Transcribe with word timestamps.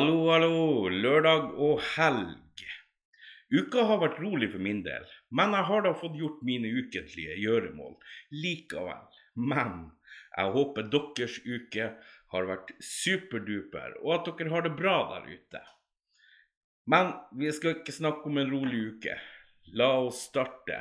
Hallo, 0.00 0.30
hallo, 0.32 0.88
lørdag 0.88 1.50
og 1.60 1.82
helg. 1.84 2.62
Uka 3.52 3.82
har 3.84 3.98
vært 4.00 4.20
rolig 4.22 4.46
for 4.48 4.64
min 4.64 4.78
del, 4.86 5.04
men 5.28 5.52
jeg 5.52 5.66
har 5.68 5.82
da 5.84 5.90
fått 5.92 6.16
gjort 6.16 6.38
mine 6.48 6.70
ukentlige 6.72 7.34
gjøremål 7.36 7.98
likevel. 8.32 9.18
Men 9.36 9.74
jeg 10.38 10.54
håper 10.56 10.88
deres 10.94 11.36
uke 11.44 11.90
har 12.32 12.48
vært 12.48 12.72
superduper, 12.80 13.98
og 14.00 14.14
at 14.16 14.32
dere 14.40 14.54
har 14.54 14.64
det 14.64 14.72
bra 14.80 14.96
der 15.10 15.28
ute. 15.34 15.64
Men 16.88 17.12
vi 17.36 17.52
skal 17.52 17.76
ikke 17.76 17.98
snakke 17.98 18.24
om 18.32 18.40
en 18.40 18.54
rolig 18.56 18.80
uke. 18.94 19.20
La 19.76 19.90
oss 20.06 20.24
starte 20.30 20.80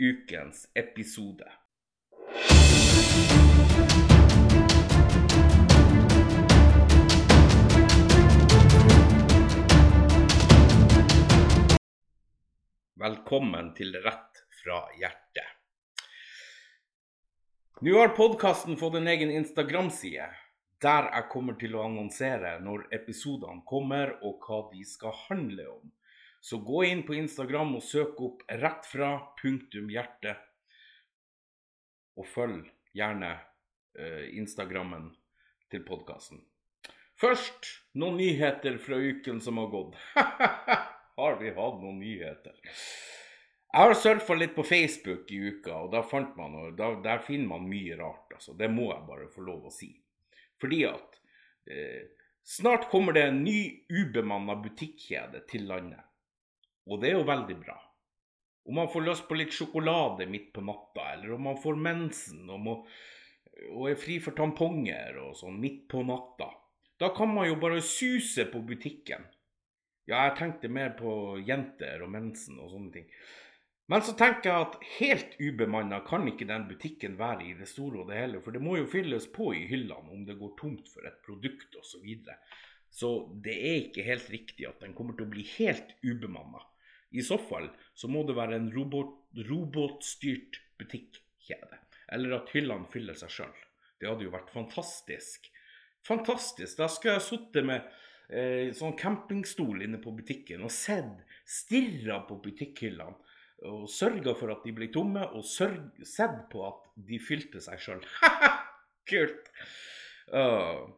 ukens 0.00 0.64
episode. 0.72 1.59
Velkommen 13.00 13.70
til 13.72 13.94
Rett 14.04 14.42
fra 14.58 14.82
hjertet. 14.92 15.46
Nå 17.80 17.94
har 17.96 18.10
podkasten 18.12 18.76
fått 18.76 18.98
en 18.98 19.08
egen 19.08 19.30
Instagram-side, 19.32 20.26
der 20.84 21.08
jeg 21.08 21.28
kommer 21.32 21.56
til 21.56 21.78
å 21.78 21.86
annonsere 21.86 22.58
når 22.60 22.84
episodene 22.98 23.64
kommer 23.64 24.12
og 24.18 24.44
hva 24.44 24.58
de 24.74 24.84
skal 24.84 25.16
handle 25.30 25.64
om. 25.78 25.88
Så 26.44 26.60
gå 26.60 26.82
inn 26.90 27.00
på 27.08 27.16
Instagram 27.16 27.72
og 27.78 27.86
søk 27.88 28.20
opp 28.20 28.44
rett 28.60 28.84
fra 28.92 29.14
punktum 29.40 29.88
hjerte. 29.96 30.36
Og 32.20 32.28
følg 32.28 32.68
gjerne 32.92 33.32
eh, 33.96 34.28
Instagrammen 34.44 35.08
til 35.72 35.88
podkasten. 35.88 36.44
Først 37.16 37.78
noen 37.96 38.20
nyheter 38.20 38.76
fra 38.76 39.00
uken 39.00 39.40
som 39.40 39.56
har 39.64 39.72
gått. 39.72 40.00
har 41.20 41.38
vi 41.40 41.54
hatt 41.54 41.80
noen 41.82 42.00
nyheter? 42.00 42.56
Jeg 43.70 43.86
har 43.86 43.94
surfa 43.94 44.34
litt 44.34 44.56
på 44.56 44.64
Facebook 44.66 45.30
i 45.30 45.36
uka, 45.38 45.76
og 45.84 45.92
da 45.92 46.02
fant 46.02 46.32
man, 46.38 46.56
da, 46.78 46.90
der 47.04 47.20
finner 47.22 47.52
man 47.52 47.68
mye 47.70 47.98
rart. 48.00 48.32
Altså. 48.34 48.56
Det 48.58 48.66
må 48.72 48.88
jeg 48.90 49.06
bare 49.06 49.28
få 49.30 49.44
lov 49.46 49.68
å 49.68 49.74
si. 49.74 49.92
Fordi 50.60 50.80
at 50.88 51.20
eh, 51.70 52.08
snart 52.42 52.88
kommer 52.90 53.14
det 53.14 53.28
en 53.28 53.44
ny 53.44 53.60
ubemanna 53.92 54.58
butikkjede 54.64 55.44
til 55.50 55.68
landet. 55.70 56.02
Og 56.90 56.98
det 56.98 57.12
er 57.12 57.20
jo 57.20 57.28
veldig 57.28 57.56
bra. 57.60 57.78
Om 58.66 58.76
man 58.80 58.90
får 58.90 59.06
lyst 59.06 59.28
på 59.28 59.38
litt 59.38 59.54
sjokolade 59.54 60.26
midt 60.30 60.50
på 60.56 60.64
natta, 60.66 61.12
eller 61.14 61.36
om 61.36 61.46
man 61.52 61.60
får 61.62 61.78
mensen 61.78 62.50
og, 62.50 62.60
må, 62.64 62.74
og 63.70 63.86
er 63.90 63.98
fri 63.98 64.18
for 64.22 64.36
tamponger 64.36 65.16
og 65.22 65.36
sånn 65.38 65.62
midt 65.62 65.86
på 65.90 66.02
natta, 66.06 66.50
da 67.00 67.08
kan 67.16 67.30
man 67.32 67.48
jo 67.48 67.56
bare 67.60 67.80
suse 67.86 68.44
på 68.50 68.60
butikken. 68.66 69.24
Ja, 70.10 70.24
jeg 70.26 70.38
tenkte 70.40 70.68
mer 70.72 70.96
på 70.98 71.12
jenter 71.46 72.02
og 72.02 72.10
mensen 72.10 72.58
og 72.58 72.72
sånne 72.72 72.94
ting. 72.96 73.06
Men 73.90 74.02
så 74.06 74.14
tenker 74.18 74.50
jeg 74.50 74.64
at 74.64 74.74
helt 75.00 75.36
ubemanna 75.42 76.00
kan 76.06 76.26
ikke 76.30 76.46
den 76.46 76.68
butikken 76.68 77.16
være 77.18 77.46
i 77.48 77.54
det 77.58 77.66
store 77.70 78.02
og 78.02 78.10
det 78.10 78.18
hele, 78.20 78.40
for 78.42 78.54
det 78.54 78.62
må 78.62 78.76
jo 78.78 78.88
fylles 78.90 79.26
på 79.34 79.48
i 79.58 79.64
hyllene 79.70 80.14
om 80.14 80.26
det 80.26 80.38
går 80.38 80.52
tomt 80.58 80.90
for 80.92 81.06
et 81.06 81.18
produkt 81.26 81.74
osv. 81.78 81.88
Så, 81.92 82.02
videre. 82.04 82.36
så 82.90 83.10
det 83.42 83.54
er 83.54 83.80
ikke 83.84 84.06
helt 84.06 84.28
riktig 84.30 84.68
at 84.68 84.82
den 84.82 84.94
kommer 84.98 85.18
til 85.18 85.26
å 85.26 85.32
bli 85.32 85.46
helt 85.56 85.94
ubemanna. 86.06 86.62
I 87.10 87.22
så 87.26 87.38
fall 87.42 87.66
så 87.98 88.10
må 88.10 88.22
det 88.26 88.38
være 88.38 88.60
en 88.60 88.70
robot, 88.74 89.16
robotstyrt 89.48 90.60
butikkjede, 90.78 91.80
eller 92.14 92.38
at 92.38 92.54
hyllene 92.54 92.90
fyller 92.90 93.18
seg 93.18 93.34
sjøl. 93.40 93.58
Det 93.98 94.06
hadde 94.06 94.26
jo 94.26 94.34
vært 94.34 94.54
fantastisk. 94.54 95.50
Fantastisk. 96.06 96.78
Da 96.78 96.86
skulle 96.88 97.18
jeg 97.18 97.26
sittet 97.26 97.66
med 97.66 97.90
eh, 98.30 98.70
sånn 98.76 98.96
campingstol 98.98 99.84
inne 99.84 100.00
på 100.02 100.14
butikken 100.16 100.64
og 100.66 100.72
sett, 100.74 101.26
stirra 101.44 102.22
på 102.28 102.38
butikkhyllene 102.44 103.18
og 103.68 103.88
sørga 103.92 104.32
for 104.38 104.52
at 104.54 104.64
de 104.64 104.72
ble 104.72 104.88
tomme, 104.92 105.26
og 105.36 105.44
sett 105.44 106.38
på 106.52 106.64
at 106.64 106.86
de 107.08 107.18
fylte 107.20 107.60
seg 107.60 107.80
sjøl. 107.82 108.04
Kult! 109.10 109.50
Uh. 110.32 110.88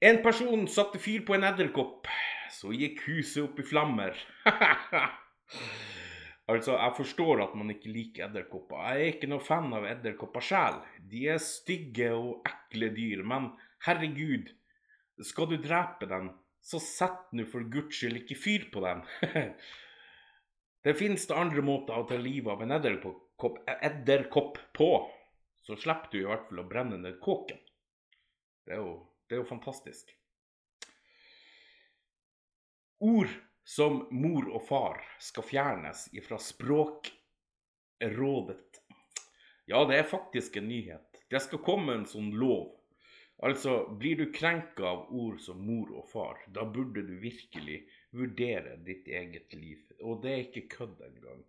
En 0.00 0.22
person 0.24 0.64
satte 0.70 1.00
fyr 1.02 1.26
på 1.28 1.36
en 1.36 1.44
edderkopp, 1.44 2.08
så 2.54 2.72
gikk 2.72 3.02
huset 3.08 3.42
opp 3.44 3.58
i 3.60 3.66
flammer. 3.66 4.16
altså, 6.50 6.78
jeg 6.78 6.96
forstår 6.96 7.44
at 7.44 7.58
man 7.58 7.74
ikke 7.74 7.92
liker 7.92 8.30
edderkopper. 8.30 8.80
Jeg 8.80 9.02
er 9.02 9.12
ikke 9.12 9.28
noe 9.28 9.44
fan 9.44 9.68
av 9.76 9.84
edderkopper 9.90 10.44
sjæl. 10.44 10.80
De 11.10 11.26
er 11.34 11.42
stygge 11.44 12.14
og 12.16 12.48
ekle 12.48 12.88
dyr, 12.96 13.26
men 13.28 13.52
herregud, 13.84 14.48
skal 15.24 15.48
du 15.50 15.56
drepe 15.60 16.06
dem, 16.10 16.30
så 16.60 16.80
sett 16.82 17.32
nå 17.32 17.44
for 17.48 17.64
guds 17.72 17.96
skyld 17.96 18.22
ikke 18.22 18.38
fyr 18.38 18.66
på 18.72 18.82
dem. 18.84 19.04
Det 20.80 20.94
det 20.96 21.36
andre 21.36 21.60
måter 21.60 21.92
å 21.92 22.06
ta 22.08 22.16
livet 22.16 22.54
av 22.54 22.62
en 22.64 22.70
edderkopp, 22.72 23.58
edderkopp 23.68 24.56
på. 24.72 25.10
Så 25.60 25.76
slipper 25.76 26.08
du 26.08 26.22
i 26.22 26.24
hvert 26.24 26.46
fall 26.48 26.62
å 26.62 26.68
brenne 26.70 26.96
ned 26.96 27.18
kåken. 27.20 27.58
Det 28.64 28.72
er 28.72 28.80
jo, 28.80 28.94
det 29.28 29.36
er 29.36 29.42
jo 29.42 29.48
fantastisk. 29.50 30.08
Ord 33.04 33.28
som 33.64 34.08
mor 34.10 34.48
og 34.48 34.64
far 34.68 35.04
skal 35.20 35.44
fjernes 35.44 36.08
ifra 36.16 36.38
språkrådet. 36.40 37.12
Ja, 39.68 39.84
det 39.84 39.96
er 40.00 40.08
faktisk 40.08 40.56
en 40.56 40.68
nyhet. 40.72 41.20
Det 41.28 41.40
skal 41.44 41.60
komme 41.62 41.92
en 41.94 42.08
sånn 42.08 42.32
lov. 42.40 42.79
Altså, 43.40 43.86
blir 43.96 44.18
du 44.20 44.26
krenka 44.36 44.84
av 44.84 45.06
ord 45.16 45.38
som 45.40 45.62
mor 45.64 45.88
og 45.96 46.10
far, 46.10 46.42
da 46.52 46.66
burde 46.68 47.00
du 47.08 47.14
virkelig 47.22 47.78
vurdere 48.12 48.76
ditt 48.84 49.08
eget 49.08 49.54
liv. 49.56 49.86
Og 50.04 50.20
det 50.24 50.32
er 50.32 50.42
ikke 50.44 50.66
kødd 50.74 51.00
engang. 51.06 51.40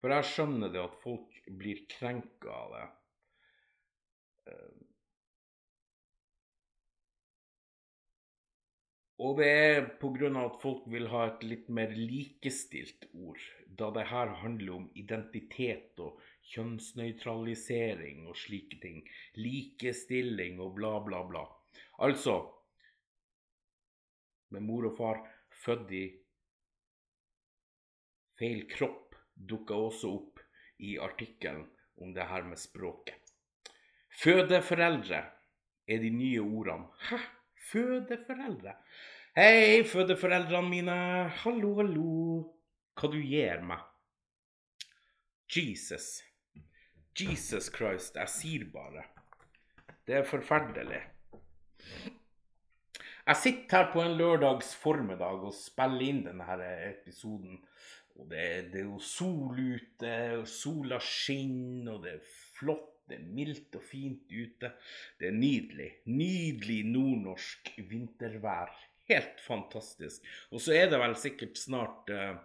For 0.00 0.14
jeg 0.14 0.28
skjønner 0.30 0.72
det 0.72 0.80
at 0.80 0.96
folk 1.02 1.36
blir 1.60 1.84
krenka 1.92 2.52
av 2.62 2.72
det. 2.72 2.86
Eh, 4.52 4.82
og 9.26 9.36
det 9.40 9.50
er 9.52 9.88
pga. 10.00 10.30
at 10.46 10.60
folk 10.62 10.88
vil 10.92 11.08
ha 11.12 11.26
et 11.26 11.44
litt 11.44 11.68
mer 11.68 11.92
likestilt 11.92 13.08
ord, 13.12 13.42
da 13.66 13.90
det 13.92 14.08
her 14.08 14.32
handler 14.40 14.78
om 14.80 14.90
identitet 14.94 16.00
og 16.00 16.20
kjønnsnøytralisering 16.52 18.26
og 18.30 18.36
slike 18.38 18.78
ting. 18.82 19.00
Likestilling 19.40 20.60
og 20.62 20.74
bla, 20.78 20.96
bla, 21.04 21.22
bla. 21.28 21.44
Altså 22.06 22.38
Med 24.54 24.62
mor 24.62 24.86
og 24.86 24.94
far 24.94 25.24
født 25.64 25.90
i 25.90 26.04
feil 28.38 28.60
kropp, 28.70 29.16
dukka 29.34 29.74
også 29.74 30.12
opp 30.14 30.42
i 30.86 30.94
artikkelen 31.02 31.64
om 31.98 32.12
det 32.14 32.28
her 32.30 32.46
med 32.46 32.60
språket. 32.60 33.32
Fødeforeldre 34.22 35.24
er 35.88 35.98
de 36.04 36.10
nye 36.14 36.44
ordene. 36.44 36.86
Hæ? 37.08 37.18
Fødeforeldre? 37.72 38.76
Hei, 39.36 39.82
fødeforeldrene 39.84 40.70
mine. 40.70 40.96
Hallo, 41.42 41.74
hallo. 41.80 42.14
Hva 42.96 43.10
du 43.12 43.18
gir 43.20 43.60
meg? 43.66 43.82
Jesus. 45.52 46.25
Jesus 47.16 47.70
Christ, 47.72 48.16
jeg 48.18 48.28
sier 48.28 48.64
bare. 48.72 49.06
Det 50.06 50.18
er 50.18 50.26
forferdelig. 50.28 50.98
Jeg 53.26 53.38
sitter 53.40 53.78
her 53.78 53.88
på 53.94 54.02
en 54.04 54.18
lørdags 54.18 54.74
formiddag 54.78 55.46
og 55.48 55.54
spiller 55.56 56.04
inn 56.04 56.20
denne 56.26 56.68
episoden. 56.90 57.56
Og 58.16 58.28
det, 58.30 58.44
det, 58.72 58.82
er 58.82 58.90
jo 58.90 59.00
sol 59.02 59.56
ute, 59.56 60.12
og 60.38 60.44
sola 60.48 61.00
skinner, 61.02 61.96
og 61.96 62.04
det 62.04 62.12
er 62.18 62.28
flott, 62.58 62.92
det 63.08 63.18
er 63.18 63.26
mildt 63.38 63.80
og 63.80 63.84
fint 63.86 64.30
ute. 64.30 64.72
Det 65.18 65.30
er 65.30 65.40
nydelig. 65.40 65.90
Nydelig 66.12 66.78
nordnorsk 66.90 67.72
vintervær. 67.90 68.76
Helt 69.08 69.40
fantastisk. 69.40 70.24
Og 70.52 70.62
så 70.62 70.76
er 70.76 70.90
det 70.92 71.00
vel 71.00 71.16
sikkert 71.18 71.60
snart 71.60 72.10
uh, 72.12 72.38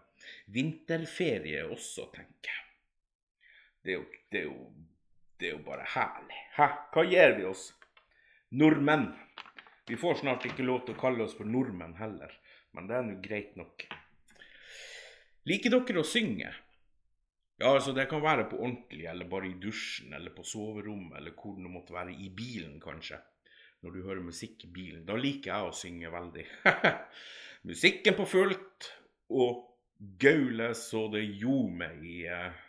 vinterferie 0.54 1.64
også, 1.68 2.08
tenker 2.16 2.54
jeg. 2.56 2.71
Det 3.82 3.94
er, 3.94 3.98
jo, 3.98 4.06
det, 4.32 4.40
er 4.40 4.46
jo, 4.46 4.72
det 5.40 5.48
er 5.50 5.56
jo 5.56 5.64
bare 5.66 5.86
herlig. 5.96 6.42
Hæ? 6.58 6.68
Hva 6.94 7.06
gjør 7.10 7.38
vi 7.40 7.46
oss? 7.50 7.64
Nordmenn. 8.54 9.08
Vi 9.90 9.98
får 9.98 10.22
snart 10.22 10.46
ikke 10.46 10.66
lov 10.68 10.84
til 10.86 10.96
å 10.96 11.02
kalle 11.02 11.26
oss 11.26 11.34
for 11.38 11.50
nordmenn 11.50 11.98
heller, 11.98 12.34
men 12.78 12.88
det 12.88 12.98
er 12.98 13.08
nå 13.08 13.18
greit 13.24 13.58
nok. 13.60 13.88
Liker 15.50 15.74
dere 15.74 16.04
å 16.04 16.06
synge? 16.06 16.52
Ja, 17.62 17.74
altså 17.74 17.94
Det 17.94 18.08
kan 18.10 18.22
være 18.24 18.48
på 18.50 18.60
ordentlig, 18.62 19.06
eller 19.10 19.30
bare 19.30 19.50
i 19.50 19.58
dusjen, 19.62 20.14
eller 20.14 20.34
på 20.34 20.46
soverommet, 20.46 21.18
eller 21.18 21.34
hvor 21.38 21.58
det 21.58 21.74
måtte 21.74 21.94
være. 21.94 22.14
I 22.14 22.30
bilen, 22.34 22.80
kanskje. 22.82 23.20
Når 23.82 23.94
du 23.94 24.02
hører 24.06 24.22
musikk 24.26 24.66
i 24.66 24.72
bilen. 24.74 25.06
Da 25.06 25.18
liker 25.18 25.52
jeg 25.52 25.68
å 25.68 25.76
synge 25.76 26.14
veldig. 26.14 26.46
Musikken 27.70 28.18
på 28.18 28.26
fullt, 28.30 28.92
og 29.34 29.66
gaule 30.22 30.72
så 30.78 31.08
det 31.14 31.22
ljomer 31.26 31.98
i 32.06 32.18
uh, 32.30 32.62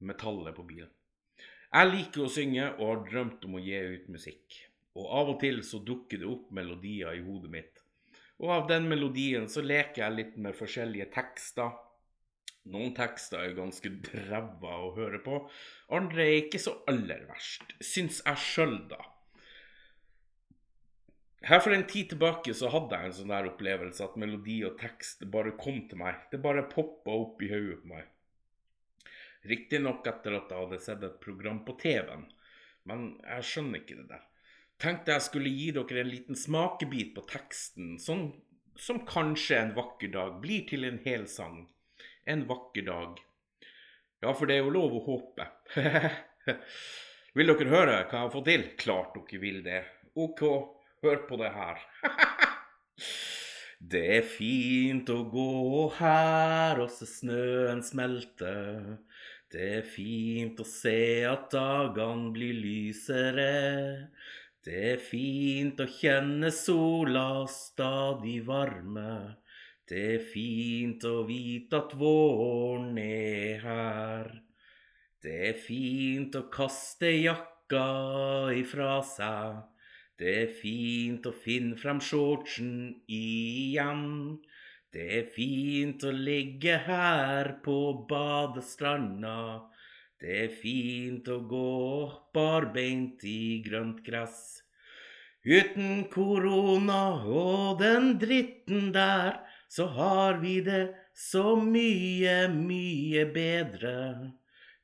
metallet 0.00 0.56
på 0.56 0.64
bilen. 0.68 0.90
Jeg 1.70 1.90
liker 1.92 2.24
å 2.24 2.32
synge 2.32 2.64
og 2.72 2.86
har 2.88 3.04
drømt 3.06 3.44
om 3.46 3.58
å 3.58 3.62
gi 3.62 3.78
ut 3.94 4.08
musikk. 4.10 4.56
Og 4.98 5.12
av 5.20 5.28
og 5.34 5.38
til 5.42 5.60
så 5.66 5.78
dukker 5.86 6.18
det 6.18 6.26
opp 6.26 6.48
melodier 6.54 7.14
i 7.14 7.22
hodet 7.22 7.52
mitt. 7.52 7.84
Og 8.40 8.50
av 8.56 8.66
den 8.70 8.88
melodien 8.90 9.46
så 9.52 9.62
leker 9.62 10.02
jeg 10.02 10.16
litt 10.16 10.34
med 10.40 10.56
forskjellige 10.58 11.10
tekster. 11.14 11.76
Noen 12.70 12.92
tekster 12.96 13.44
er 13.44 13.56
ganske 13.56 13.92
ræva 14.28 14.74
å 14.84 14.90
høre 14.96 15.20
på, 15.24 15.38
andre 15.96 16.26
er 16.26 16.42
ikke 16.42 16.60
så 16.60 16.74
aller 16.90 17.22
verst, 17.30 17.72
syns 17.80 18.20
jeg 18.20 18.42
sjøl, 18.42 18.76
da. 18.90 19.00
Her 21.48 21.62
for 21.64 21.72
en 21.72 21.86
tid 21.88 22.10
tilbake 22.12 22.52
så 22.56 22.68
hadde 22.68 22.98
jeg 22.98 23.08
en 23.08 23.14
sånn 23.16 23.32
der 23.32 23.48
opplevelse 23.48 24.04
at 24.04 24.18
melodi 24.20 24.58
og 24.68 24.76
tekst 24.80 25.24
bare 25.32 25.54
kom 25.60 25.78
til 25.88 26.02
meg. 26.02 26.18
Det 26.28 26.42
bare 26.44 26.66
poppa 26.68 27.14
opp 27.16 27.40
i 27.40 27.48
hodet 27.48 27.78
på 27.80 27.94
meg. 27.94 28.10
Riktignok 29.48 30.04
etter 30.06 30.36
at 30.36 30.50
jeg 30.52 30.64
hadde 30.64 30.80
sett 30.84 31.04
et 31.06 31.20
program 31.22 31.62
på 31.64 31.76
TV-en, 31.80 32.26
men 32.88 33.06
jeg 33.24 33.46
skjønner 33.48 33.80
ikke 33.80 33.96
det 34.02 34.08
der. 34.10 34.26
Tenkte 34.80 35.12
jeg 35.12 35.24
skulle 35.26 35.52
gi 35.52 35.70
dere 35.76 36.02
en 36.02 36.10
liten 36.10 36.38
smakebit 36.38 37.14
på 37.16 37.24
teksten, 37.28 37.94
sånn 38.00 38.30
som 38.80 39.02
kanskje 39.08 39.58
en 39.58 39.74
vakker 39.76 40.12
dag 40.14 40.38
blir 40.40 40.64
til 40.68 40.86
en 40.88 41.00
hel 41.04 41.26
sang. 41.28 41.66
En 42.24 42.46
vakker 42.48 42.86
dag. 42.86 43.18
Ja, 44.20 44.32
for 44.32 44.48
det 44.48 44.56
er 44.56 44.64
jo 44.64 44.72
lov 44.72 44.96
å 44.96 45.04
håpe. 45.04 45.48
vil 47.36 47.52
dere 47.52 47.72
høre 47.72 47.96
hva 47.96 48.04
jeg 48.04 48.24
har 48.24 48.32
fått 48.32 48.48
til? 48.48 48.68
Klart 48.80 49.16
dere 49.16 49.42
vil 49.42 49.60
det. 49.64 49.82
OK. 50.16 50.44
Hør 51.04 51.22
på 51.28 51.40
det 51.40 51.52
her. 51.56 51.84
det 53.80 54.02
er 54.18 54.26
fint 54.28 55.08
å 55.08 55.22
gå 55.32 55.86
her 55.96 56.82
og 56.82 56.90
se 56.92 57.06
snøen 57.08 57.80
smelte. 57.80 58.52
Det 59.50 59.68
er 59.78 59.86
fint 59.88 60.60
å 60.60 60.66
se 60.68 61.24
at 61.24 61.48
dagene 61.54 62.28
blir 62.34 62.58
lysere. 62.60 64.10
Det 64.60 64.82
er 64.92 65.00
fint 65.00 65.80
å 65.80 65.88
kjenne 65.88 66.52
sola 66.52 67.46
stadig 67.48 68.42
varme. 68.44 69.40
Det 69.88 70.04
er 70.20 70.28
fint 70.28 71.08
å 71.08 71.24
vite 71.24 71.80
at 71.80 71.96
våren 71.96 72.92
er 73.00 73.64
her. 73.64 74.30
Det 75.24 75.38
er 75.48 75.56
fint 75.56 76.36
å 76.36 76.44
kaste 76.52 77.16
jakka 77.16 77.88
ifra 78.60 79.00
seg. 79.16 79.69
Det 80.20 80.32
er 80.36 80.50
fint 80.52 81.24
å 81.24 81.30
finne 81.32 81.78
frem 81.80 82.00
shortsen 82.04 82.72
igjen. 83.08 84.02
Det 84.92 85.06
er 85.16 85.30
fint 85.32 86.04
å 86.04 86.10
ligge 86.12 86.74
her 86.84 87.54
på 87.64 87.76
badestranda. 88.10 89.38
Det 90.20 90.34
er 90.42 90.52
fint 90.52 91.30
å 91.32 91.38
gå 91.48 91.70
barbeint 92.36 93.24
i 93.24 93.62
grønt 93.64 94.04
gress. 94.04 94.60
Uten 95.40 96.04
korona 96.12 97.00
og 97.24 97.80
den 97.80 98.12
dritten 98.20 98.92
der, 98.92 99.40
så 99.72 99.88
har 99.96 100.44
vi 100.44 100.58
det 100.60 100.82
så 101.16 101.56
mye, 101.56 102.44
mye 102.52 103.24
bedre. 103.32 103.96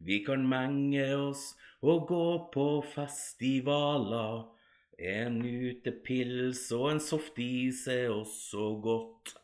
Vi 0.00 0.22
kan 0.24 0.48
menge 0.48 1.10
oss 1.28 1.50
og 1.84 2.08
gå 2.08 2.26
på 2.56 2.70
festivaler. 2.96 4.55
En 4.96 5.42
utepils 5.44 6.62
og 6.72 6.86
en 6.94 7.02
softis 7.04 7.82
er 7.92 8.08
også 8.14 8.70
godt. 8.80 9.34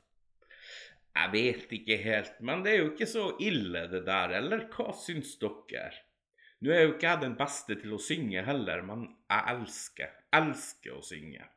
Jeg 1.13 1.33
vet 1.35 1.73
ikke 1.77 1.99
helt, 2.01 2.39
men 2.41 2.63
det 2.65 2.73
er 2.73 2.79
jo 2.81 2.93
ikke 2.95 3.09
så 3.11 3.27
ille 3.45 3.85
det 3.93 4.07
der, 4.07 4.33
eller 4.39 4.65
hva 4.73 4.95
syns 4.97 5.35
dere? 5.43 5.91
Nå 6.63 6.73
er 6.73 6.87
jo 6.87 6.95
ikke 6.95 7.11
jeg 7.11 7.21
den 7.25 7.35
beste 7.37 7.77
til 7.83 7.93
å 7.93 8.01
synge 8.01 8.45
heller, 8.47 8.85
men 8.87 9.05
jeg 9.27 9.53
elsker, 9.53 10.15
elsker 10.39 10.95
å 10.97 11.03
synge. 11.05 11.49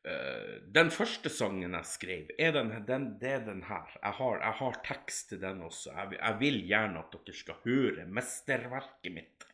Uh, 0.00 0.56
den 0.72 0.88
første 0.90 1.28
sangen 1.28 1.76
jeg 1.76 1.86
skrev, 1.86 2.30
er 2.40 2.54
den, 2.56 2.72
den, 2.88 3.06
det 3.20 3.34
er 3.36 3.44
den 3.44 3.60
her. 3.68 3.92
Jeg 4.00 4.16
har, 4.16 4.40
jeg 4.40 4.58
har 4.62 4.80
tekst 4.88 5.28
til 5.30 5.42
den 5.44 5.60
også. 5.66 5.92
Jeg, 5.92 6.16
jeg 6.16 6.40
vil 6.40 6.58
gjerne 6.72 7.04
at 7.04 7.14
dere 7.14 7.36
skal 7.36 7.60
høre 7.68 8.08
mesterverket 8.18 9.14
mitt. 9.14 9.49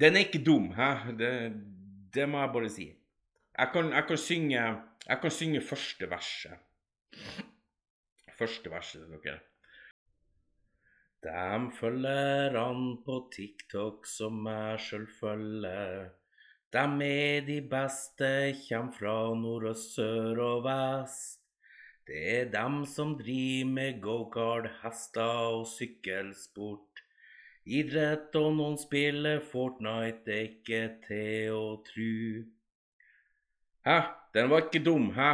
Den 0.00 0.16
er 0.16 0.24
ikke 0.26 0.44
dum, 0.44 0.70
hæ? 0.72 1.12
Det, 1.18 1.32
det 2.14 2.28
må 2.28 2.40
jeg 2.40 2.52
bare 2.54 2.70
si. 2.72 2.88
Jeg 3.58 3.68
kan, 3.72 3.92
jeg 3.92 4.04
kan, 4.08 4.18
synge, 4.18 4.60
jeg 5.08 5.18
kan 5.22 5.30
synge 5.30 5.60
første 5.60 6.10
verset. 6.10 6.56
Første 8.38 8.70
verset 8.70 9.04
til 9.04 9.18
dere. 9.24 9.40
Dem 11.22 11.68
følger 11.76 12.56
han 12.58 12.96
på 13.04 13.18
TikTok 13.34 14.08
som 14.08 14.46
jeg 14.48 14.80
sjøl 14.82 15.06
følger. 15.20 16.08
Dem 16.72 16.96
er 17.04 17.44
de 17.46 17.60
beste, 17.68 18.30
kjem 18.64 18.88
fra 18.96 19.14
nord 19.36 19.68
og 19.70 19.76
sør 19.76 20.40
og 20.42 20.64
vest. 20.64 21.42
Det 22.08 22.22
er 22.32 22.50
dem 22.50 22.82
som 22.88 23.12
driver 23.18 23.68
med 23.76 24.00
gokart, 24.02 24.66
hester 24.82 25.52
og 25.52 25.66
sykkelsport. 25.70 26.91
Idrett 27.62 28.34
og 28.40 28.56
noen 28.56 28.74
spiller 28.80 29.38
Fortnite, 29.46 30.24
det 30.26 30.34
er 30.34 30.48
ikke 30.48 30.80
til 31.04 31.54
å 31.54 31.66
tru. 31.86 32.42
Hæ? 33.86 33.98
Den 34.34 34.48
var 34.50 34.64
ikke 34.64 34.82
dum, 34.82 35.10
hæ? 35.14 35.30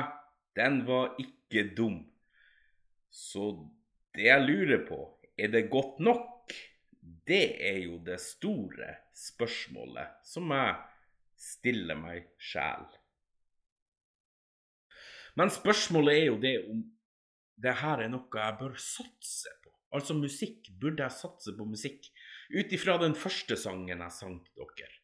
Den 0.58 0.82
var 0.84 1.14
ikke 1.22 1.62
dum. 1.76 2.02
Så 3.08 3.52
det 4.12 4.26
jeg 4.26 4.44
lurer 4.44 4.84
på, 4.88 4.98
er 5.38 5.52
det 5.54 5.70
godt 5.72 6.02
nok? 6.04 6.52
Det 7.28 7.56
er 7.64 7.78
jo 7.86 7.96
det 8.04 8.18
store 8.20 8.90
spørsmålet 9.16 10.18
som 10.26 10.52
jeg 10.52 10.76
stiller 11.38 11.96
meg 11.96 12.28
sjæl. 12.42 12.84
Men 15.38 15.52
spørsmålet 15.54 16.18
er 16.18 16.24
jo 16.26 16.38
det 16.42 16.54
om 16.66 16.82
det 17.62 17.74
her 17.80 18.02
er 18.04 18.10
noe 18.12 18.42
jeg 18.42 18.58
bør 18.58 18.74
satse 18.82 19.52
på. 19.62 19.72
Altså 19.94 20.14
musikk. 20.14 20.68
Burde 20.80 21.04
jeg 21.06 21.14
satse 21.14 21.54
på 21.56 21.66
musikk? 21.68 22.10
Ut 22.48 22.72
ifra 22.72 22.96
den 23.00 23.12
første 23.18 23.58
sangen 23.60 24.00
jeg 24.00 24.14
sang 24.14 24.38
til 24.46 24.64
dere. 24.64 24.94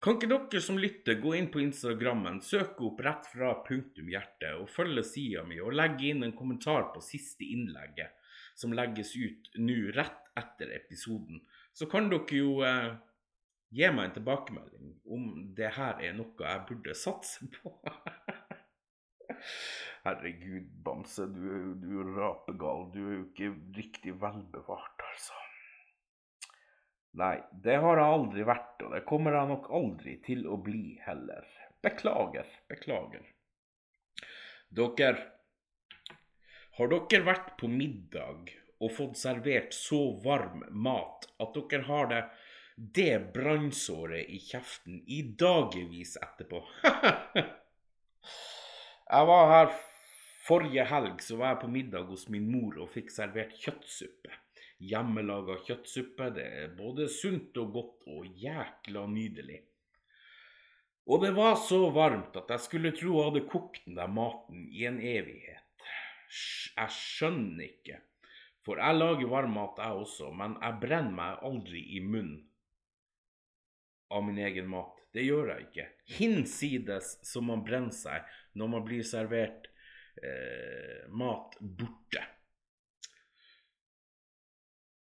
Kan 0.00 0.16
ikke 0.16 0.30
dere 0.30 0.62
som 0.64 0.78
lytter 0.80 1.18
gå 1.20 1.34
inn 1.36 1.50
på 1.52 1.60
Instagrammen, 1.60 2.38
søke 2.40 2.86
opp 2.86 3.02
rett 3.04 3.26
fra 3.28 3.50
punktum 3.66 4.08
hjerte 4.08 4.54
og 4.56 4.70
følge 4.72 5.04
sida 5.04 5.42
mi 5.44 5.58
og 5.60 5.74
legge 5.76 6.08
inn 6.12 6.24
en 6.24 6.36
kommentar 6.36 6.88
på 6.94 7.02
siste 7.04 7.44
innlegget 7.44 8.14
som 8.56 8.72
legges 8.76 9.12
ut 9.16 9.50
nå 9.60 9.76
rett 9.96 10.30
etter 10.40 10.72
episoden. 10.76 11.42
Så 11.76 11.88
kan 11.90 12.08
dere 12.12 12.38
jo 12.38 12.60
eh, 12.64 12.94
gi 13.74 13.90
meg 13.92 14.08
en 14.08 14.16
tilbakemelding 14.16 14.94
om 15.10 15.28
det 15.56 15.74
her 15.76 16.00
er 16.00 16.16
noe 16.16 16.46
jeg 16.46 16.64
burde 16.70 16.96
satse 16.96 17.50
på. 17.58 17.74
Herregud, 20.06 20.72
Bamse, 20.84 21.26
du, 21.28 21.76
du 21.76 21.92
er 22.00 22.16
rapegal. 22.16 22.88
Du 22.94 23.00
er 23.04 23.14
jo 23.18 23.22
ikke 23.28 23.52
riktig 23.76 24.16
velbevart, 24.22 25.08
altså. 25.12 25.36
Nei, 27.18 27.40
det 27.64 27.80
har 27.82 27.98
jeg 27.98 28.14
aldri 28.14 28.44
vært, 28.46 28.82
og 28.86 28.94
det 28.94 29.02
kommer 29.08 29.34
jeg 29.34 29.50
nok 29.50 29.66
aldri 29.74 30.14
til 30.22 30.44
å 30.46 30.58
bli 30.62 30.94
heller. 31.02 31.46
Beklager, 31.82 32.46
beklager. 32.70 33.24
Dere, 34.70 35.16
har 36.78 36.92
dere 36.92 37.26
vært 37.26 37.56
på 37.58 37.70
middag 37.72 38.52
og 38.80 38.92
fått 38.94 39.18
servert 39.18 39.74
så 39.74 39.98
varm 40.22 40.62
mat 40.70 41.26
at 41.42 41.58
dere 41.58 41.88
har 41.88 42.10
det, 42.12 42.20
det 42.76 43.18
brannsåret 43.34 44.30
i 44.30 44.38
kjeften 44.44 45.02
i 45.10 45.22
dagevis 45.42 46.14
etterpå? 46.22 46.62
jeg 49.10 49.30
var 49.32 49.54
her 49.56 49.74
Forrige 50.40 50.86
helg 50.88 51.20
så 51.22 51.36
var 51.38 51.52
jeg 51.52 51.60
på 51.62 51.68
middag 51.70 52.08
hos 52.10 52.24
min 52.32 52.46
mor 52.50 52.78
og 52.82 52.88
fikk 52.90 53.12
servert 53.12 53.52
kjøttsuppe. 53.60 54.32
Hjemmelaga 54.80 55.58
kjøttsuppe. 55.66 56.30
Det 56.36 56.46
er 56.64 56.76
både 56.76 57.08
sunt 57.12 57.56
og 57.60 57.74
godt 57.74 58.08
og 58.10 58.28
jækla 58.40 59.06
nydelig. 59.10 59.60
Og 61.10 61.24
det 61.24 61.32
var 61.36 61.56
så 61.58 61.88
varmt 61.94 62.36
at 62.38 62.52
jeg 62.54 62.64
skulle 62.66 62.92
tro 62.94 63.16
jeg 63.16 63.30
hadde 63.30 63.48
kokt 63.50 63.82
den 63.86 63.98
der 63.98 64.12
maten 64.12 64.68
i 64.68 64.84
en 64.88 65.00
evighet. 65.00 65.88
Jeg 66.76 66.94
skjønner 66.94 67.66
ikke. 67.66 67.98
For 68.64 68.78
jeg 68.78 68.98
lager 68.98 69.30
varm 69.32 69.54
mat, 69.56 69.80
jeg 69.80 70.02
også, 70.04 70.28
men 70.36 70.54
jeg 70.60 70.78
brenner 70.82 71.16
meg 71.16 71.44
aldri 71.48 71.80
i 71.96 72.02
munnen 72.04 72.42
av 74.12 74.24
min 74.26 74.38
egen 74.42 74.68
mat. 74.70 74.98
Det 75.14 75.24
gjør 75.24 75.54
jeg 75.54 75.66
ikke. 75.68 75.86
Hinsides 76.18 77.16
som 77.26 77.48
man 77.50 77.64
brenner 77.66 77.94
seg 77.94 78.26
når 78.58 78.70
man 78.74 78.84
blir 78.86 79.06
servert 79.06 79.70
eh, 80.22 81.08
mat 81.08 81.56
borte. 81.60 82.22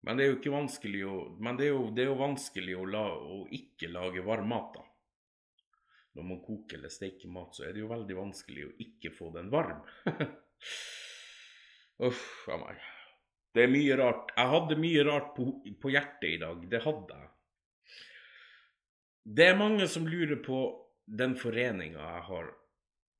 Men 0.09 0.17
det 0.17 0.25
er 0.25 0.31
jo 0.31 0.37
ikke 0.39 0.55
vanskelig 0.55 1.01
å 1.05 1.15
Men 1.45 1.59
det 1.59 1.67
er 1.67 1.75
jo, 1.75 1.81
det 1.93 2.07
er 2.07 2.09
jo 2.09 2.17
vanskelig 2.17 2.77
å, 2.81 2.85
la, 2.89 3.03
å, 3.13 3.43
ikke 3.53 3.91
lage 3.93 4.23
varm 4.25 4.47
mat, 4.49 4.79
da. 4.79 4.85
Når 6.17 6.27
man 6.31 6.39
koker 6.41 6.79
eller 6.79 6.93
steker 6.93 7.29
mat, 7.31 7.53
så 7.53 7.67
er 7.67 7.75
det 7.77 7.83
jo 7.83 7.91
veldig 7.91 8.17
vanskelig 8.17 8.65
å 8.65 8.71
ikke 8.83 9.13
få 9.13 9.29
den 9.35 9.51
varm. 9.53 9.83
Uff 12.09 12.49
a 12.49 12.57
meg. 12.63 12.81
Det 13.53 13.67
er 13.67 13.75
mye 13.75 13.99
rart. 14.01 14.33
Jeg 14.33 14.53
hadde 14.55 14.81
mye 14.81 15.05
rart 15.11 15.29
på, 15.37 15.47
på 15.83 15.93
hjertet 15.93 16.27
i 16.31 16.41
dag. 16.41 16.65
Det 16.73 16.81
hadde 16.87 17.21
jeg. 17.21 17.31
Det 19.29 19.51
er 19.51 19.61
mange 19.61 19.91
som 19.93 20.09
lurer 20.09 20.41
på 20.41 20.63
den 21.21 21.37
foreninga 21.37 22.01
jeg 22.01 22.27
har 22.31 22.51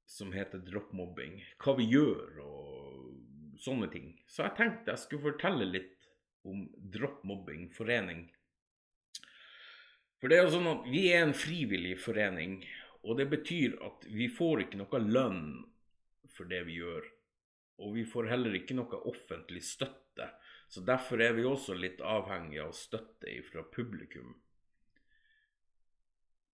som 0.09 0.33
heter 0.33 0.65
dropmobbing. 0.65 1.37
hva 1.61 1.77
vi 1.77 1.91
gjør 1.93 2.41
og 2.49 3.61
sånne 3.61 3.93
ting. 3.93 4.15
Så 4.25 4.47
jeg 4.47 4.57
tenkte 4.57 4.95
jeg 4.95 5.05
skulle 5.05 5.35
fortelle 5.35 5.69
litt 5.69 5.98
om 6.49 6.67
Dropp 6.93 7.23
mobbing 7.29 7.69
forening. 7.75 8.27
For 10.19 10.31
det 10.31 10.39
er 10.39 10.49
jo 10.49 10.55
sånn 10.57 10.71
at 10.73 10.89
vi 10.91 11.05
er 11.13 11.27
en 11.27 11.37
frivillig 11.37 11.95
forening, 12.03 12.59
og 13.07 13.21
det 13.21 13.29
betyr 13.31 13.77
at 13.87 14.09
vi 14.11 14.27
får 14.33 14.65
ikke 14.65 14.81
noe 14.81 15.03
lønn 15.05 15.45
for 16.35 16.51
det 16.51 16.65
vi 16.67 16.81
gjør. 16.81 17.07
Og 17.79 17.95
vi 17.95 18.05
får 18.09 18.33
heller 18.33 18.57
ikke 18.59 18.75
noe 18.75 18.99
offentlig 19.07 19.63
støtte. 19.63 20.27
Så 20.69 20.83
derfor 20.85 21.23
er 21.23 21.37
vi 21.37 21.47
også 21.47 21.77
litt 21.79 22.03
avhengig 22.05 22.59
av 22.65 22.75
støtte 22.77 23.31
fra 23.47 23.63
publikum. 23.73 24.35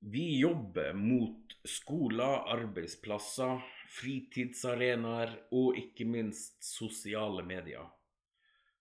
Vi 0.05 0.27
jobber 0.37 0.93
mot 0.93 1.55
skoler, 1.65 2.45
arbeidsplasser, 2.53 3.63
fritidsarenaer 3.97 5.33
og 5.57 5.79
ikke 5.81 6.05
minst 6.05 6.61
sosiale 6.67 7.41
medier 7.47 7.89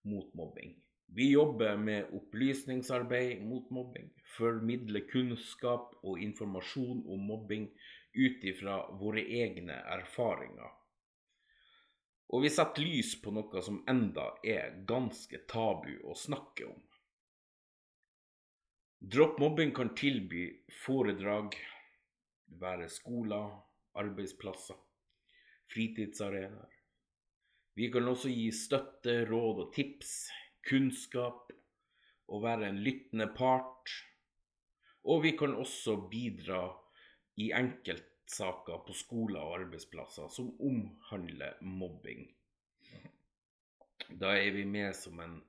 mot 0.03 0.33
mobbing. 0.35 0.75
Vi 1.07 1.31
jobber 1.31 1.77
med 1.77 2.13
opplysningsarbeid 2.13 3.43
mot 3.45 3.69
mobbing, 3.69 4.09
formidler 4.37 5.05
kunnskap 5.09 5.93
og 6.01 6.21
informasjon 6.21 7.03
om 7.05 7.27
mobbing 7.29 7.67
ut 8.13 8.45
ifra 8.45 8.79
våre 8.97 9.21
egne 9.21 9.77
erfaringer. 9.97 10.71
Og 12.33 12.41
vi 12.45 12.49
setter 12.49 12.81
lys 12.81 13.13
på 13.21 13.33
noe 13.35 13.61
som 13.61 13.83
enda 13.89 14.31
er 14.41 14.79
ganske 14.89 15.43
tabu 15.49 15.93
å 16.09 16.15
snakke 16.17 16.65
om. 16.65 16.81
Dropp 19.03 19.37
mobbing 19.41 19.73
kan 19.75 19.91
tilby 19.99 20.47
foredrag, 20.85 21.53
være 22.61 22.87
skoler, 22.89 23.49
arbeidsplasser, 23.99 24.77
fritidsarenaer. 25.73 26.71
Vi 27.75 27.89
kan 27.91 28.07
også 28.07 28.29
gi 28.29 28.47
støtte, 28.55 29.23
råd 29.29 29.65
og 29.65 29.73
tips, 29.75 30.13
kunnskap 30.67 31.51
og 32.27 32.43
være 32.43 32.69
en 32.69 32.81
lyttende 32.83 33.27
part. 33.35 33.91
Og 35.03 35.23
vi 35.23 35.33
kan 35.37 35.55
også 35.59 35.97
bidra 36.11 36.63
i 37.41 37.51
enkeltsaker 37.55 38.83
på 38.87 38.95
skoler 38.95 39.41
og 39.41 39.57
arbeidsplasser 39.59 40.29
som 40.31 40.53
omhandler 40.61 41.59
mobbing. 41.61 42.27
Da 44.19 44.35
er 44.37 44.51
vi 44.55 44.63
med 44.67 44.93
som 44.95 45.19
en 45.23 45.39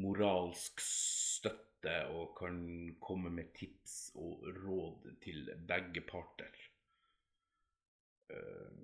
moralsk 0.00 0.80
støtte 0.82 1.94
og 2.14 2.34
kan 2.38 2.58
komme 3.02 3.30
med 3.30 3.52
tips 3.56 4.14
og 4.18 4.46
råd 4.64 5.10
til 5.22 5.50
begge 5.68 6.02
parter 6.08 6.54
uh, 8.32 8.78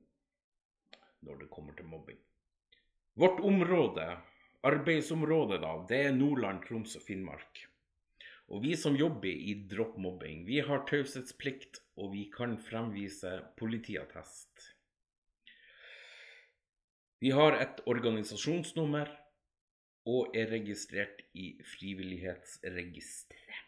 når 1.27 1.41
det 1.43 1.51
kommer 1.53 1.77
til 1.77 1.89
mobbing. 1.89 2.19
Vårt 3.21 3.41
område, 3.45 4.07
arbeidsområde, 4.67 5.61
da, 5.63 5.75
det 5.89 6.01
er 6.07 6.17
Nordland, 6.17 6.65
Troms 6.67 6.97
og 6.99 7.05
Finnmark. 7.07 7.65
Og 8.51 8.65
vi 8.65 8.75
som 8.77 8.97
jobber 8.99 9.31
i 9.31 9.55
Dropp 9.71 9.97
mobbing, 10.03 10.43
vi 10.49 10.59
har 10.67 10.83
taushetsplikt, 10.89 11.81
og 12.01 12.13
vi 12.17 12.27
kan 12.35 12.57
fremvise 12.59 13.37
politiattest. 13.61 14.71
Vi 17.21 17.31
har 17.37 17.59
et 17.61 17.83
organisasjonsnummer 17.87 19.11
og 20.09 20.37
er 20.37 20.49
registrert 20.51 21.21
i 21.37 21.53
Frivillighetsregisteret. 21.75 23.67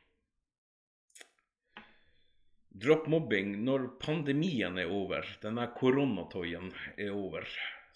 Dropp 2.72 3.04
mobbing 3.12 3.58
når 3.66 3.84
pandemien 4.00 4.80
er 4.80 4.88
over, 4.88 5.26
denne 5.44 5.66
koronatøyen 5.76 6.72
er 6.96 7.12
over, 7.12 7.44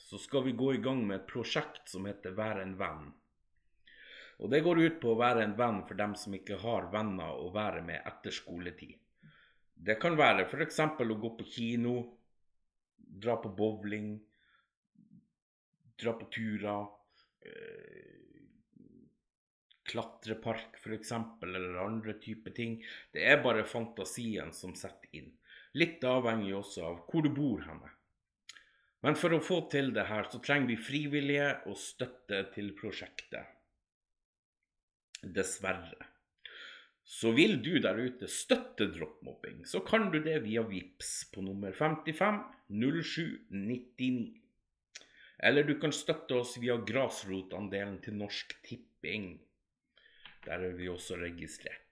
så 0.06 0.18
skal 0.18 0.44
vi 0.44 0.52
gå 0.52 0.75
i 0.75 0.78
gang 0.82 1.00
med 1.06 1.16
et 1.16 1.26
prosjekt 1.26 1.88
som 1.90 2.04
heter 2.06 2.34
Vær 2.38 2.60
en 2.62 2.76
venn. 2.78 3.08
Og 4.38 4.52
det 4.52 4.60
går 4.62 4.78
ut 4.84 5.00
på 5.02 5.14
å 5.14 5.18
være 5.18 5.42
en 5.42 5.56
venn 5.58 5.80
for 5.88 5.98
dem 5.98 6.14
som 6.20 6.36
ikke 6.36 6.60
har 6.62 6.86
venner 6.92 7.40
å 7.42 7.48
være 7.54 7.82
med 7.82 8.06
etter 8.06 8.34
skoletid. 8.36 8.94
Det 9.75 9.96
kan 10.00 10.14
være 10.18 10.44
f.eks. 10.46 10.78
å 10.78 11.16
gå 11.25 11.30
på 11.40 11.48
kino, 11.56 11.96
dra 12.96 13.34
på 13.42 13.50
bowling, 13.58 14.12
dra 15.98 16.14
på 16.20 16.30
turer, 16.38 16.86
eh, 17.42 18.14
klatrepark 19.90 20.78
f.eks., 20.84 21.12
eller 21.42 21.82
andre 21.82 22.14
typer 22.22 22.54
ting. 22.54 22.78
Det 23.10 23.26
er 23.26 23.42
bare 23.42 23.66
fantasien 23.66 24.54
som 24.54 24.78
setter 24.78 25.18
inn. 25.18 25.32
Litt 25.75 26.04
avhengig 26.06 26.54
også 26.62 26.86
av 26.92 27.04
hvor 27.10 27.26
du 27.26 27.32
bor 27.34 27.66
henne. 27.66 27.95
Men 29.06 29.14
for 29.14 29.36
å 29.36 29.38
få 29.38 29.60
til 29.70 29.92
det 29.94 30.08
her, 30.08 30.26
så 30.26 30.40
trenger 30.42 30.72
vi 30.72 30.82
frivillige 30.82 31.50
og 31.70 31.78
støtte 31.78 32.40
til 32.56 32.72
prosjektet. 32.75 33.52
Dessverre. 35.22 36.08
Så 37.06 37.30
vil 37.36 37.60
du 37.62 37.76
der 37.78 38.00
ute 38.02 38.26
støtte 38.26 38.88
droppmobbing, 38.90 39.62
så 39.62 39.78
kan 39.86 40.08
du 40.10 40.18
det 40.25 40.40
via 40.42 40.64
VIPS 40.66 41.12
på 41.30 41.44
nummer 41.46 41.70
55 41.70 42.42
0799. 42.66 44.42
Eller 45.38 45.62
du 45.70 45.76
kan 45.78 45.94
støtte 45.94 46.40
oss 46.40 46.56
via 46.58 46.75
grasrotandelen 46.82 48.00
til 48.02 48.18
Norsk 48.18 48.58
Tipping. 48.66 49.36
Der 50.48 50.66
er 50.66 50.75
vi 50.75 50.90
også 50.90 51.20
registrert. 51.22 51.85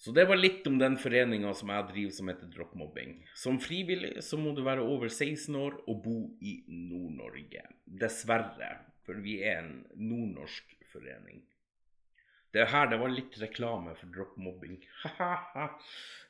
Så 0.00 0.14
det 0.16 0.24
var 0.24 0.38
litt 0.40 0.64
om 0.66 0.78
den 0.80 0.94
foreninga 0.96 1.50
som 1.54 1.68
jeg 1.74 1.88
driver 1.90 2.14
som 2.16 2.30
heter 2.32 2.52
Droppmobbing. 2.54 3.18
Som 3.36 3.58
frivillig 3.60 4.14
så 4.24 4.38
må 4.40 4.54
du 4.56 4.62
være 4.64 4.80
over 4.80 5.10
16 5.12 5.58
år 5.60 5.76
og 5.84 5.98
bo 6.06 6.20
i 6.40 6.62
Nord-Norge. 6.72 7.66
Dessverre 7.84 8.78
for 9.10 9.20
vi 9.24 9.40
er 9.42 9.64
en 9.64 9.72
nordnorsk 9.98 10.76
forening. 10.92 11.42
Det 12.54 12.66
her 12.70 12.88
det 12.90 12.98
var 13.00 13.10
litt 13.10 13.36
reklame 13.42 13.94
for 13.98 14.12
droppmobbing. 14.14 14.76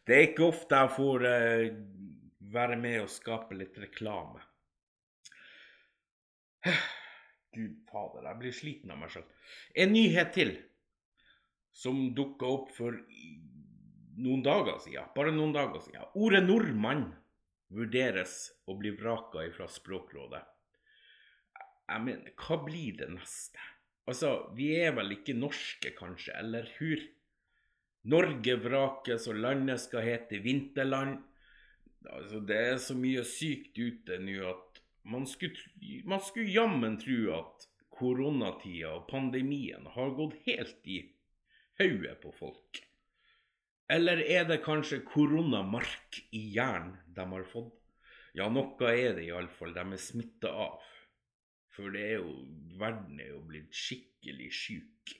Det 0.08 0.16
er 0.16 0.26
ikke 0.30 0.46
ofte 0.48 0.78
jeg 0.80 0.90
får 0.96 1.24
uh, 1.28 1.66
være 2.54 2.78
med 2.80 3.02
og 3.02 3.12
skape 3.12 3.54
litt 3.54 3.76
reklame. 3.78 4.40
Gud 7.54 7.76
fader, 7.90 8.24
jeg 8.26 8.40
blir 8.40 8.56
sliten 8.56 8.94
av 8.94 8.98
meg 9.02 9.12
sjøl. 9.12 9.28
En 9.76 9.92
nyhet 9.92 10.32
til 10.34 10.54
som 11.82 12.00
dukka 12.16 12.48
opp 12.48 12.72
for 12.74 12.96
noen 14.20 14.44
dager 14.46 14.78
siden. 14.84 15.10
Bare 15.16 15.34
noen 15.34 15.52
dager 15.56 15.82
siden. 15.84 16.06
Ordet 16.14 16.44
nordmann 16.46 17.08
vurderes 17.70 18.50
å 18.66 18.76
bli 18.78 18.92
vraka 18.96 19.44
fra 19.54 19.68
Språkrådet 19.70 20.42
jeg 21.90 22.06
mener, 22.06 22.34
hva 22.38 22.58
blir 22.64 22.98
det 23.00 23.08
neste? 23.12 23.62
Altså, 24.10 24.34
vi 24.56 24.72
er 24.78 24.94
vel 24.96 25.14
ikke 25.14 25.36
norske, 25.38 25.92
kanskje, 25.96 26.34
eller 26.38 26.68
hur? 26.78 27.02
Norge 28.10 28.56
vrakes, 28.62 29.26
og 29.30 29.40
landet 29.42 29.82
skal 29.82 30.06
hete 30.06 30.40
Vinterland. 30.44 31.20
Altså, 32.08 32.40
det 32.46 32.60
er 32.72 32.78
så 32.80 32.96
mye 32.96 33.24
sykt 33.28 33.78
ute 33.78 34.20
nå 34.22 34.38
at 34.48 34.80
man 35.10 35.26
skulle, 35.28 35.58
man 36.08 36.22
skulle 36.24 36.52
jammen 36.52 36.96
tro 37.00 37.18
at 37.36 37.66
koronatida 37.92 38.94
og 38.94 39.08
pandemien 39.10 39.88
har 39.96 40.14
gått 40.16 40.38
helt 40.46 40.86
i 40.88 41.02
hodet 41.80 42.16
på 42.22 42.32
folk. 42.36 42.80
Eller 43.90 44.22
er 44.22 44.44
det 44.46 44.60
kanskje 44.62 45.00
koronamark 45.02 46.20
i 46.30 46.44
jern 46.54 46.92
de 47.10 47.26
har 47.32 47.46
fått? 47.50 47.74
Ja, 48.38 48.46
noe 48.46 48.92
er 48.92 49.16
det 49.16 49.24
iallfall 49.26 49.74
de 49.74 49.82
er 49.82 50.02
smitta 50.02 50.52
av. 50.68 50.84
For 51.74 51.90
det 51.94 52.04
er 52.12 52.20
jo 52.20 52.36
Verden 52.80 53.18
er 53.20 53.32
jo 53.32 53.40
blitt 53.48 53.74
skikkelig 53.76 54.46
sjuk. 54.54 55.16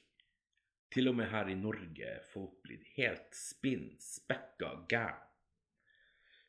Til 0.90 1.10
og 1.10 1.18
med 1.18 1.28
her 1.30 1.50
i 1.50 1.58
Norge 1.58 2.06
er 2.14 2.22
folk 2.30 2.62
blitt 2.64 2.86
helt 2.96 3.34
spinn 3.36 3.90
spekka 4.02 4.72
gæren. 4.90 5.26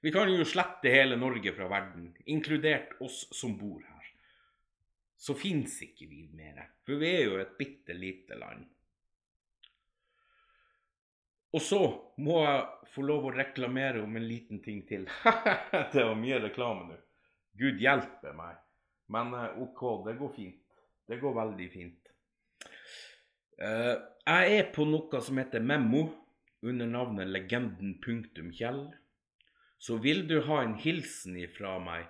Vi 0.01 0.09
kan 0.13 0.29
jo 0.33 0.45
slette 0.49 0.89
hele 0.89 1.17
Norge 1.19 1.51
fra 1.53 1.67
verden, 1.69 2.07
inkludert 2.25 2.95
oss 3.05 3.27
som 3.37 3.53
bor 3.57 3.83
her. 3.85 4.07
Så 5.13 5.35
fins 5.37 5.75
ikke 5.85 6.07
vi 6.09 6.23
mer, 6.33 6.63
for 6.81 6.97
vi 6.97 7.11
er 7.19 7.27
jo 7.27 7.35
et 7.37 7.53
bitte 7.59 7.93
lite 7.93 8.37
land. 8.41 8.65
Og 11.51 11.63
så 11.63 11.79
må 12.23 12.41
jeg 12.45 12.91
få 12.93 13.03
lov 13.03 13.27
å 13.27 13.33
reklamere 13.35 14.03
om 14.03 14.15
en 14.15 14.27
liten 14.27 14.61
ting 14.63 14.83
til. 14.87 15.07
det 15.93 16.03
var 16.03 16.15
mye 16.19 16.39
reklame 16.45 16.87
nå. 16.87 16.99
Gud 17.59 17.81
hjelpe 17.83 18.31
meg. 18.35 18.59
Men 19.11 19.33
eh, 19.35 19.59
OK, 19.59 19.83
det 20.07 20.15
går 20.19 20.31
fint. 20.35 20.79
Det 21.07 21.19
går 21.19 21.35
veldig 21.35 21.67
fint. 21.73 22.11
Uh, 23.61 23.99
jeg 24.25 24.53
er 24.57 24.71
på 24.73 24.87
noe 24.87 25.19
som 25.21 25.37
heter 25.37 25.61
Memmo, 25.61 26.05
under 26.65 26.87
navnet 26.87 27.29
legenden.kjell. 27.29 28.81
Så 29.81 29.97
vil 30.01 30.23
du 30.29 30.39
ha 30.45 30.61
en 30.63 30.77
hilsen 30.79 31.35
ifra 31.41 31.75
meg, 31.81 32.07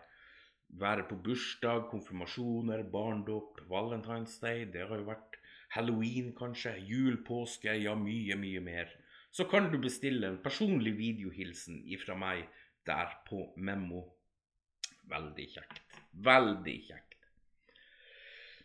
være 0.80 1.08
på 1.10 1.18
bursdag, 1.24 1.88
konfirmasjoner, 1.92 2.84
barndåp, 2.94 3.64
Valentine's 3.72 4.38
Day, 4.44 4.66
det 4.68 4.86
har 4.88 5.02
jo 5.02 5.08
vært 5.10 5.40
halloween 5.72 6.34
kanskje, 6.36 6.76
jul, 6.88 7.22
påske, 7.28 7.74
ja 7.80 7.96
mye, 7.96 8.36
mye 8.40 8.64
mer, 8.64 8.92
så 9.32 9.48
kan 9.50 9.70
du 9.72 9.78
bestille 9.80 10.28
en 10.28 10.42
personlig 10.44 10.94
videohilsen 10.98 11.82
ifra 11.88 12.18
meg 12.20 12.44
der 12.88 13.14
på 13.28 13.46
Memo. 13.58 14.04
Veldig 15.12 15.48
kjekt. 15.54 15.82
Veldig 16.12 16.78
kjekt. 16.88 17.18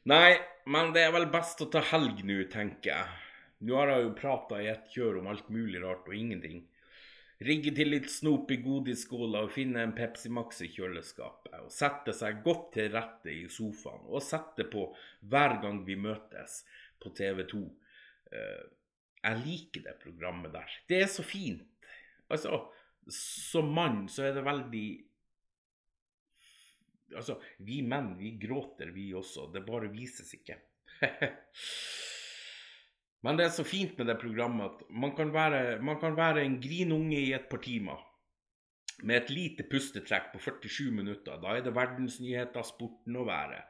Nei, 0.06 0.37
men 0.70 0.92
det 0.94 1.02
er 1.06 1.14
vel 1.14 1.28
best 1.30 1.62
å 1.62 1.70
ta 1.70 1.82
helg 1.92 2.23
nå, 2.26 2.44
tenker 2.50 2.92
jeg. 2.92 3.23
Nå 3.66 3.78
har 3.78 3.90
jeg 3.90 4.04
jo 4.04 4.16
prata 4.18 4.61
i 4.62 4.68
ett 4.70 4.90
kjør 4.92 5.20
om 5.20 5.30
alt 5.32 5.49
mulig 5.50 5.80
rart 5.82 6.06
og 6.06 6.14
ingenting. 6.14 6.61
Rigge 7.46 7.73
til 7.76 7.90
litt 7.92 8.08
snop 8.08 8.50
i 8.54 8.61
godisskåla 8.64 9.42
og 9.44 9.52
finne 9.52 9.82
en 9.85 9.94
Pepsi 9.96 10.30
Max 10.32 10.62
i 10.64 10.70
kjøleskapet. 10.73 11.58
Og 11.64 11.73
sette 11.73 12.14
seg 12.16 12.40
godt 12.44 12.70
til 12.76 12.92
rette 12.94 13.32
i 13.32 13.44
sofaen 13.52 14.06
og 14.08 14.25
sette 14.25 14.68
på 14.73 14.87
hver 15.28 15.58
gang 15.64 15.82
vi 15.88 15.99
møtes 16.00 16.62
på 17.02 17.12
TV 17.16 17.42
2. 17.50 17.62
Eh, 18.32 18.62
jeg 19.26 19.42
liker 19.42 19.83
det 19.88 19.97
programmet 20.02 20.54
der. 20.54 20.78
Det 20.88 21.02
er 21.02 21.11
så 21.11 21.25
fint. 21.26 21.66
Altså, 22.30 22.61
som 23.11 23.71
mann 23.75 24.06
så 24.11 24.28
er 24.28 24.38
det 24.38 24.47
veldig 24.47 24.87
Altså, 27.16 27.37
vi 27.62 27.78
menn, 27.87 28.16
vi 28.18 28.33
gråter, 28.42 28.88
vi 28.90 29.12
også. 29.14 29.45
Det 29.54 29.61
bare 29.62 29.87
vises 29.92 30.33
ikke. 30.35 30.56
Men 33.25 33.38
det 33.38 33.47
er 33.47 33.54
så 33.54 33.64
fint 33.64 33.95
med 33.99 34.11
det 34.11 34.16
programmet 34.18 34.66
at 34.66 34.90
man 34.90 35.14
kan 35.16 35.30
være, 35.35 35.78
man 35.87 36.00
kan 36.02 36.16
være 36.18 36.42
en 36.42 36.59
grinunge 36.61 37.21
i 37.21 37.30
et 37.33 37.47
par 37.50 37.62
timer. 37.62 38.02
Med 39.06 39.21
et 39.21 39.30
lite 39.30 39.68
pustetrekk 39.71 40.33
på 40.33 40.42
47 40.42 40.90
minutter. 40.99 41.38
Da 41.38 41.54
er 41.54 41.62
det 41.62 41.76
verdensnyheter, 41.76 42.66
sporten 42.66 43.16
og 43.23 43.30
været. 43.30 43.62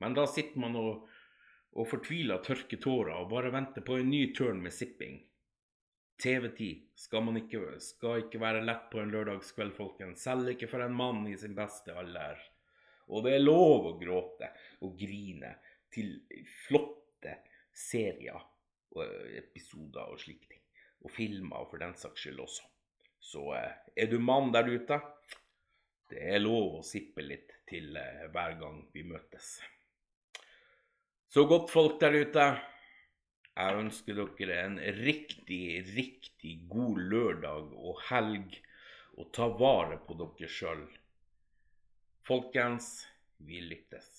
Men 0.00 0.14
da 0.14 0.28
sitter 0.30 0.62
man 0.62 0.78
og, 0.78 1.08
og 1.74 1.88
fortvila 1.90 2.38
tørke 2.44 2.78
tårer 2.80 3.16
og 3.18 3.30
bare 3.32 3.52
vente 3.54 3.82
på 3.84 3.98
en 3.98 4.10
ny 4.10 4.28
turn 4.36 4.60
med 4.62 4.74
sipping. 4.74 5.18
TV-tid 6.22 6.82
10 6.94 7.04
skal, 7.04 7.30
ikke, 7.40 7.62
skal 7.82 8.20
ikke 8.22 8.40
være 8.42 8.62
lett 8.64 8.86
på 8.92 9.00
en 9.02 9.10
lørdagskveld, 9.10 9.74
folkens. 9.74 10.22
Selv 10.22 10.52
ikke 10.52 10.68
for 10.70 10.84
en 10.84 10.94
mann 10.94 11.24
i 11.26 11.36
sin 11.38 11.56
beste 11.56 11.94
alder. 11.98 12.38
Og 13.10 13.26
det 13.26 13.34
er 13.34 13.42
lov 13.42 13.90
å 13.90 13.96
gråte 13.98 14.52
og 14.86 14.94
grine 14.98 15.56
til 15.92 16.14
flotte 16.64 17.34
serier 17.74 18.38
og 18.94 19.34
episoder 19.34 20.14
og 20.14 20.22
slike 20.22 20.48
ting. 20.48 20.62
Og 21.04 21.12
filmer 21.12 21.66
for 21.68 21.82
den 21.82 21.98
saks 21.98 22.22
skyld 22.24 22.40
også. 22.46 22.70
Så 23.24 23.44
eh, 23.58 23.76
er 23.96 24.08
du 24.08 24.18
mann 24.20 24.52
der 24.54 24.68
ute, 24.68 25.00
det 26.12 26.22
er 26.36 26.42
lov 26.42 26.78
å 26.78 26.86
sippe 26.86 27.24
litt 27.24 27.58
til 27.68 27.96
eh, 27.98 28.26
hver 28.32 28.58
gang 28.60 28.84
vi 28.94 29.04
møtes. 29.08 29.56
Så 31.34 31.42
godt 31.50 31.72
folk 31.74 31.96
der 31.98 32.14
ute. 32.14 32.42
Jeg 33.58 33.78
ønsker 33.80 34.20
dere 34.38 34.58
en 34.68 34.76
riktig, 34.78 35.82
riktig 35.96 36.52
god 36.70 37.00
lørdag 37.10 37.72
og 37.74 37.98
helg. 38.06 38.54
Og 39.18 39.32
ta 39.34 39.48
vare 39.58 39.98
på 40.06 40.14
dere 40.20 40.50
sjøl. 40.50 40.84
Folkens, 42.30 42.92
vi 43.42 43.58
lyttes. 43.66 44.12